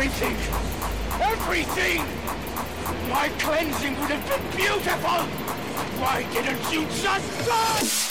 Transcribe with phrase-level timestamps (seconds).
[0.00, 0.36] everything!
[1.20, 2.00] Everything!
[3.10, 5.26] My cleansing would have been beautiful!
[6.00, 8.10] Why didn't you just...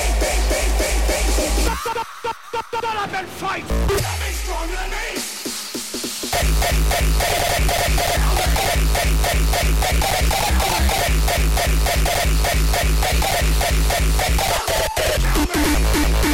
[1.83, 3.67] Shut up and fight!
[3.67, 3.95] Be
[4.33, 5.31] stronger than me!
[15.33, 16.30] Help me!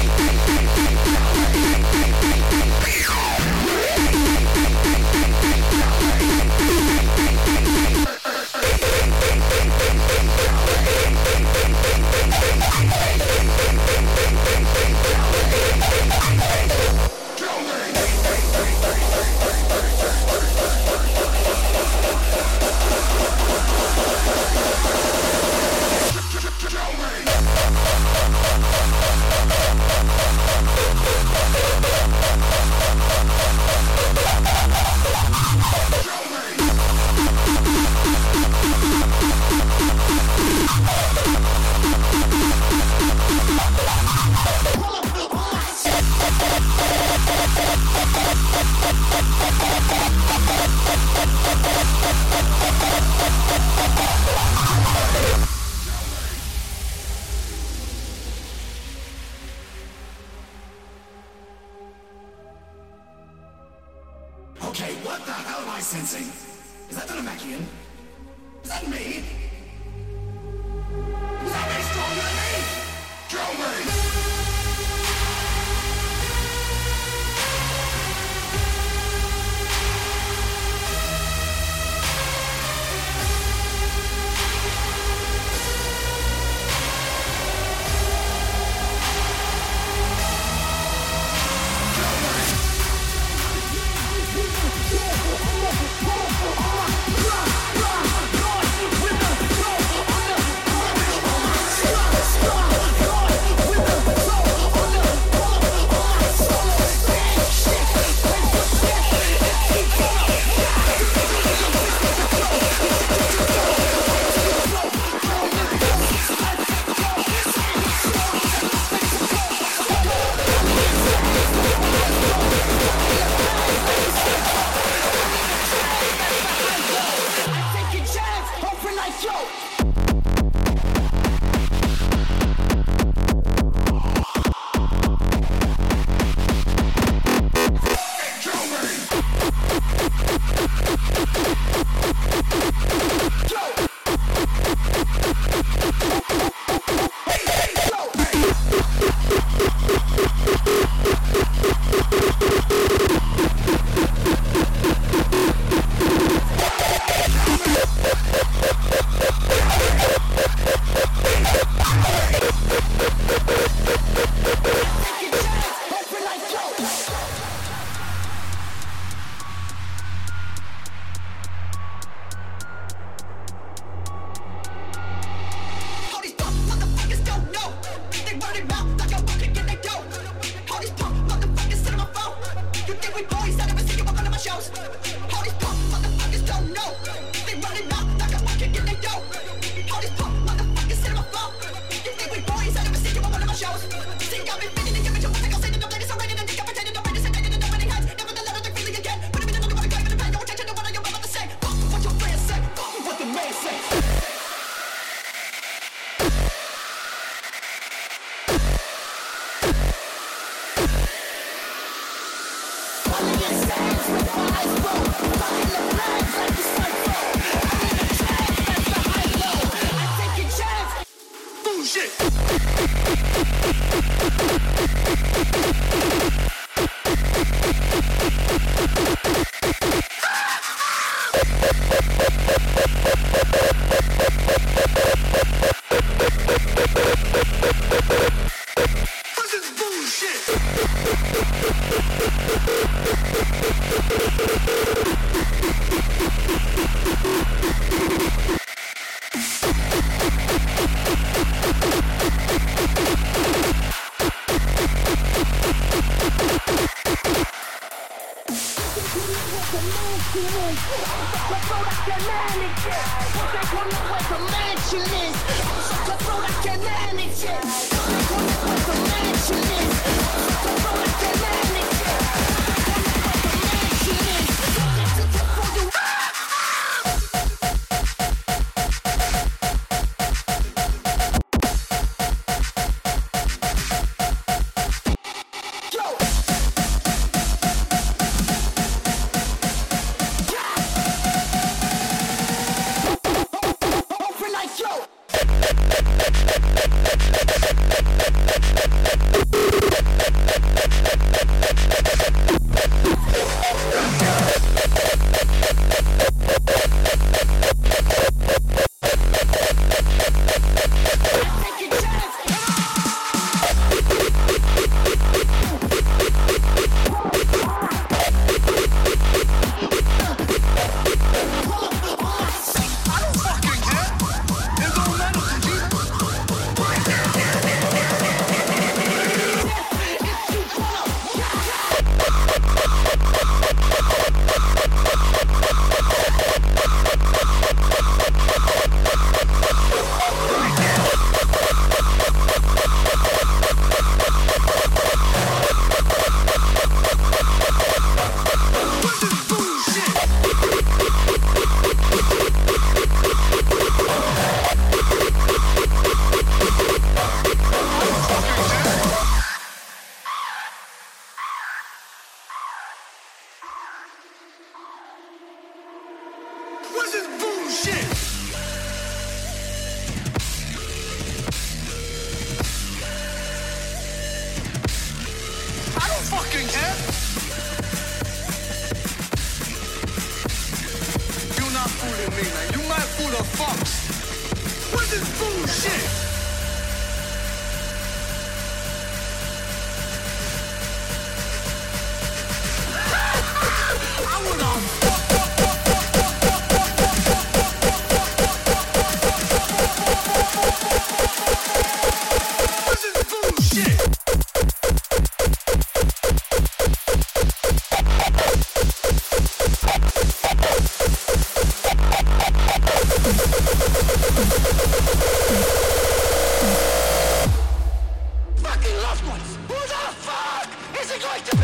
[419.19, 420.69] Who the fuck
[421.01, 421.63] is it going to be?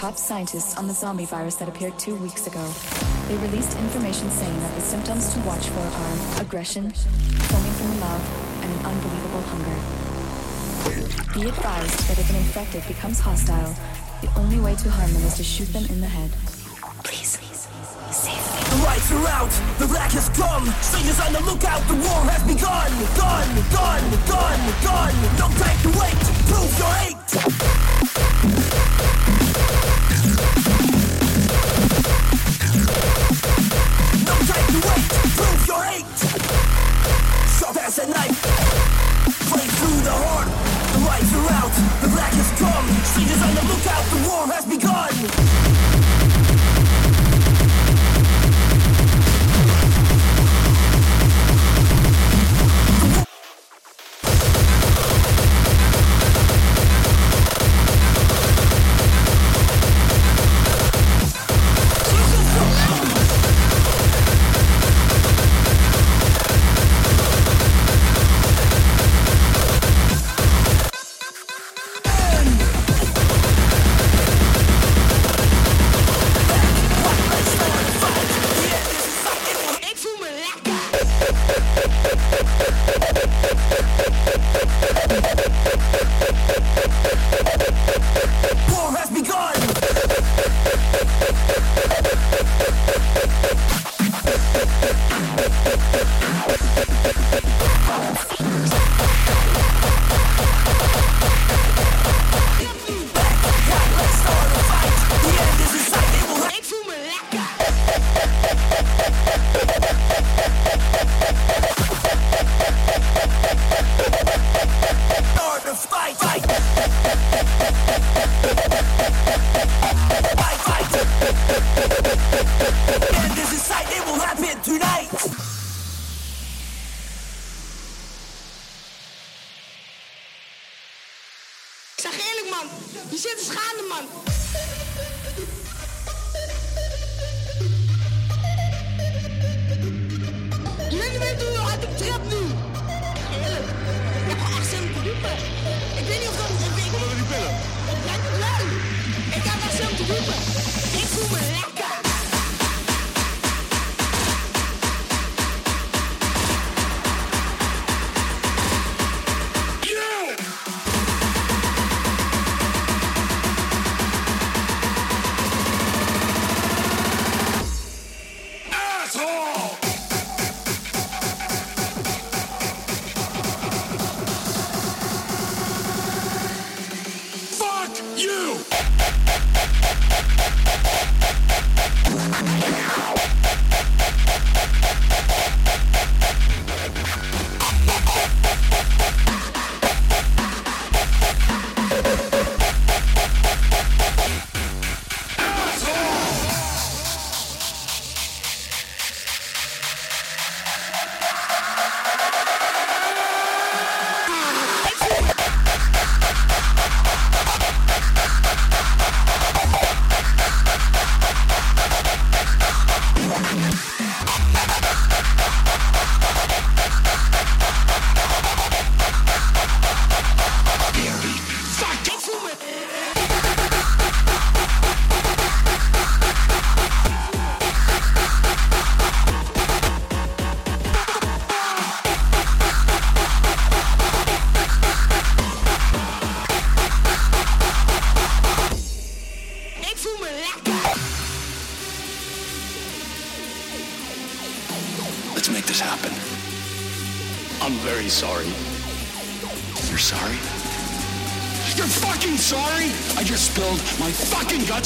[0.01, 2.65] top scientists on the zombie virus that appeared two weeks ago.
[3.27, 7.99] They released information saying that the symptoms to watch for are aggression, foaming from the
[8.01, 8.25] mouth,
[8.65, 9.77] and an unbelievable hunger.
[11.37, 13.75] Be advised that if an infected becomes hostile,
[14.25, 16.31] the only way to harm them is to shoot them in the head.
[17.03, 17.69] Please, please,
[18.09, 18.61] save me.
[18.73, 20.65] The lights are out, the wreck has come.
[20.81, 22.89] Strangers on the lookout, the war has begun.
[23.21, 25.13] Gun, gun, gun, gun.
[25.37, 27.80] No time to wait, prove your hate.
[38.01, 38.41] Sharp as a knife,
[39.49, 40.47] play through the heart.
[40.93, 42.87] The lights are out, the black has come.
[43.03, 46.40] Strangers on the lookout, the war has begun.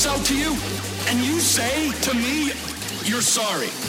[0.05, 0.55] to you,
[1.07, 2.51] and you say to me,
[3.09, 3.84] you're sorry.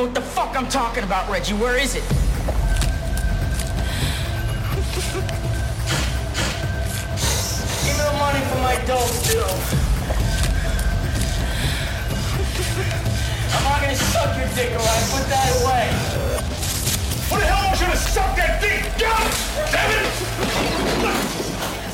[0.00, 1.52] Know what the fuck I'm talking about, Reggie.
[1.54, 2.02] Where is it?
[7.84, 9.54] Give me the money for my dope still.
[13.52, 15.04] I'm not gonna suck your dick alright.
[15.12, 15.86] Put that away.
[17.28, 18.82] What the hell wants you to suck that dick?
[18.98, 19.26] God
[19.70, 20.12] damn it!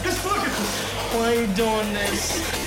[0.05, 0.73] Just look at this.
[1.13, 2.67] Why are you doing this?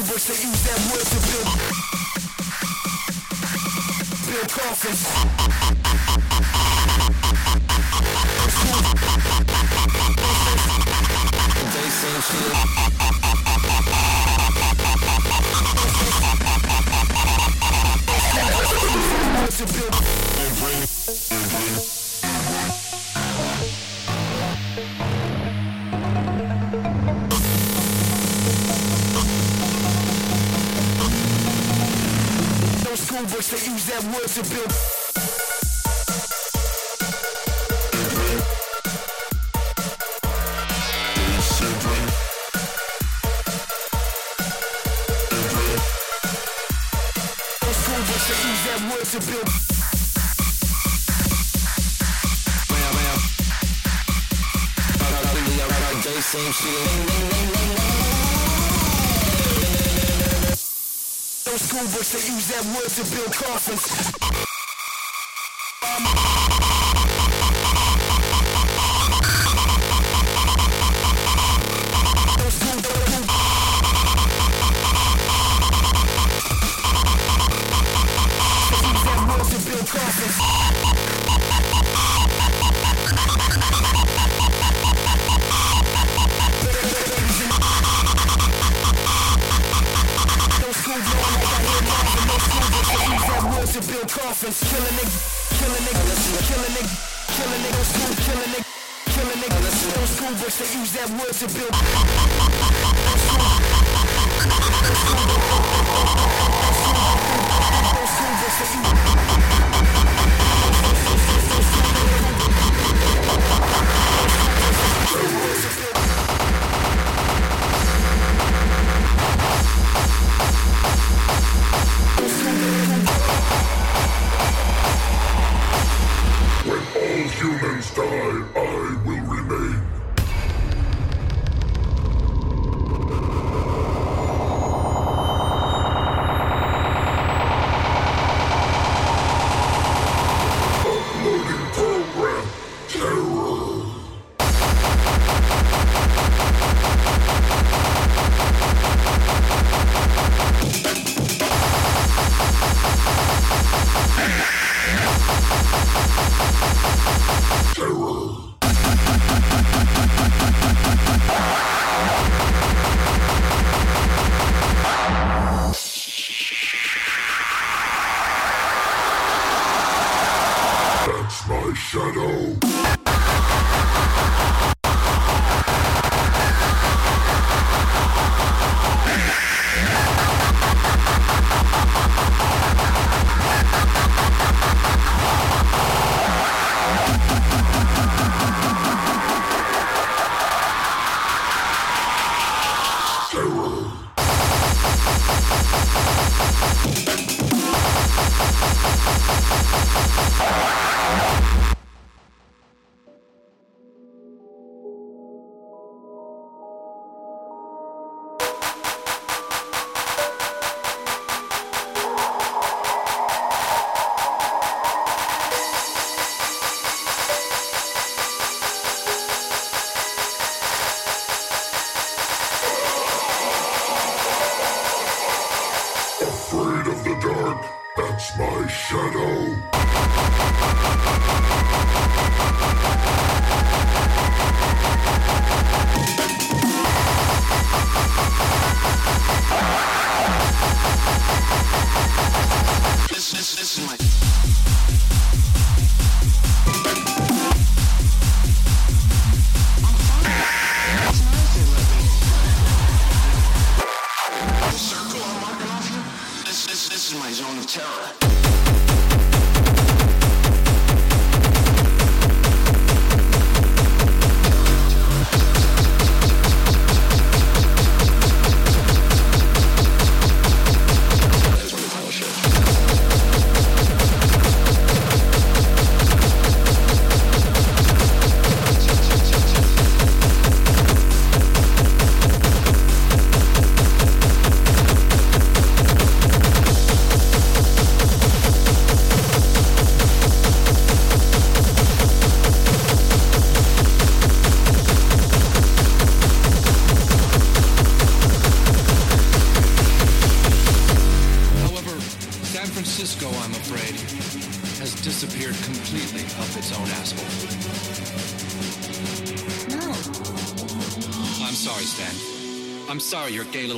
[0.00, 1.44] Kubricks, they use that word to build?
[4.32, 5.02] Build coffins.
[11.74, 11.90] They
[19.50, 19.94] To build?
[20.38, 20.80] and bring,
[21.30, 21.99] and bring
[33.20, 34.99] move, but they use that word to build.
[62.12, 64.09] They use that wood to build coffins.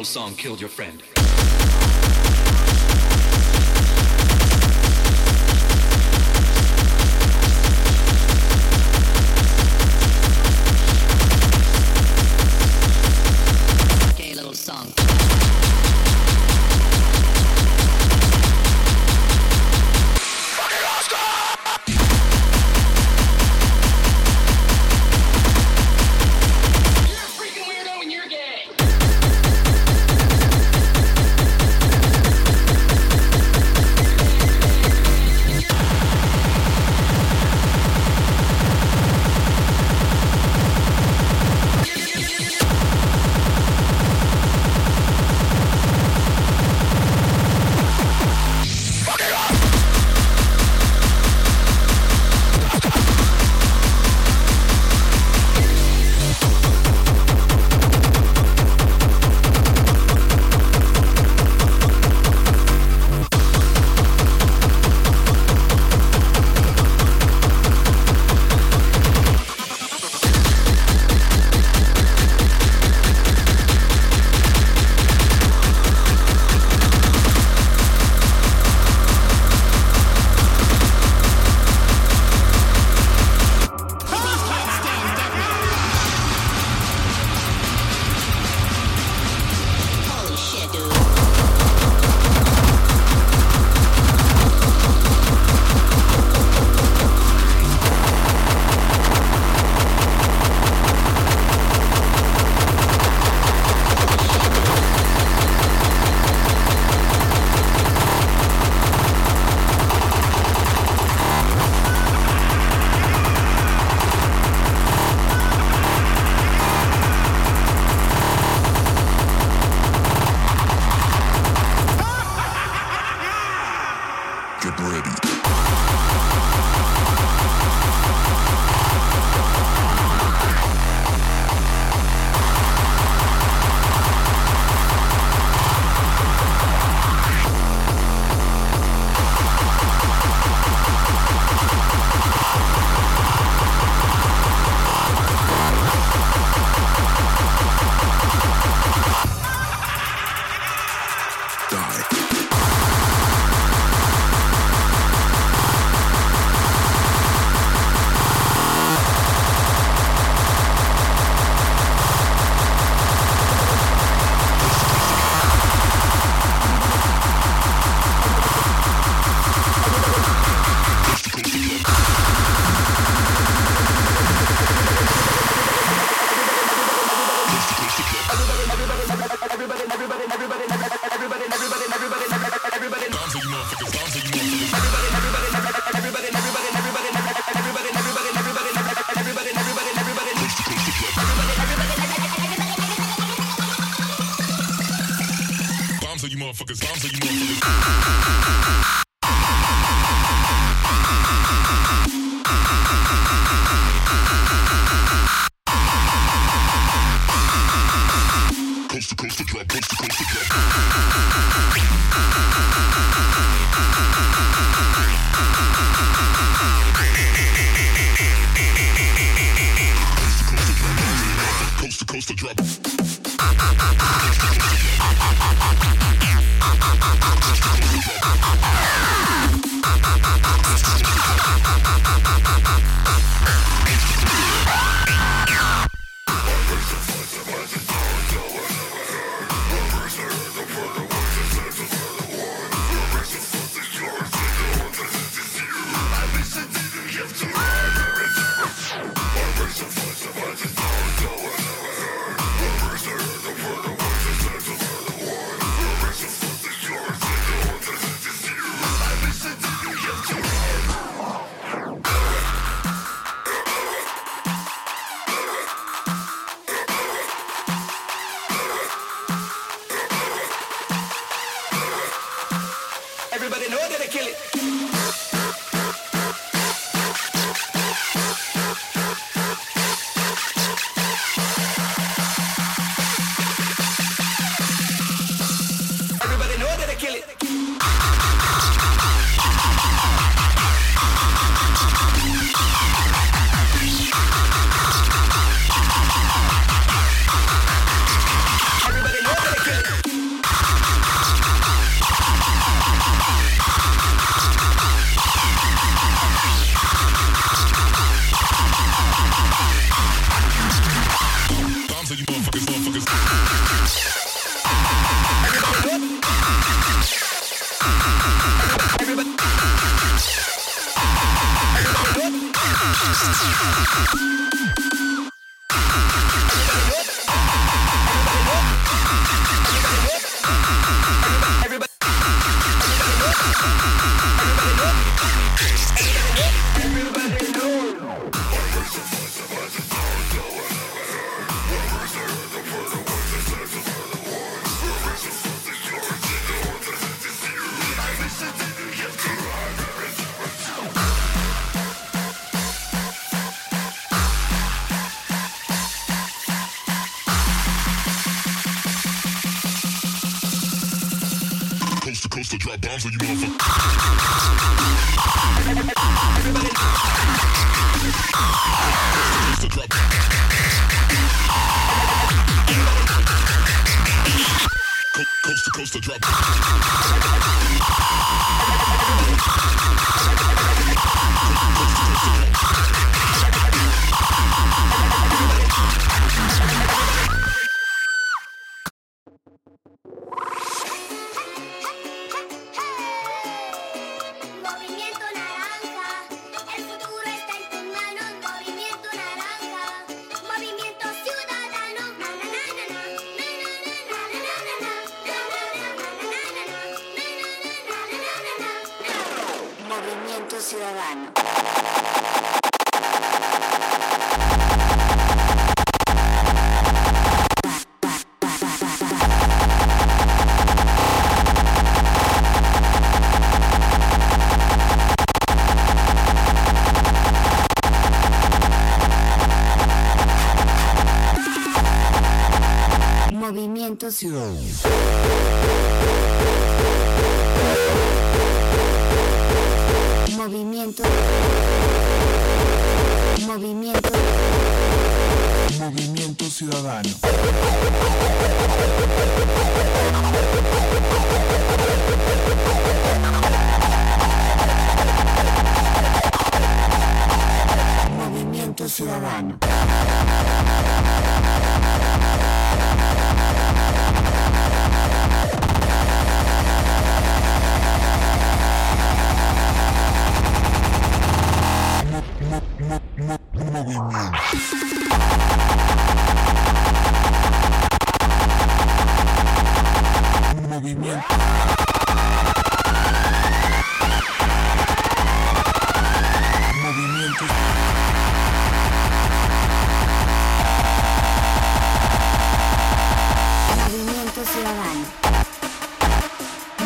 [0.05, 1.02] Song killed your friend.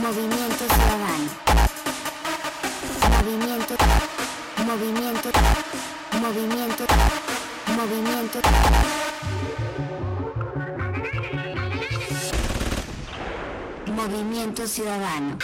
[0.07, 1.31] Movimiento Ciudadano.
[3.11, 3.75] Movimiento.
[4.65, 5.31] Movimiento.
[6.21, 6.85] Movimiento.
[7.75, 8.41] Movimiento.
[13.91, 15.39] Movimiento Ciudadano.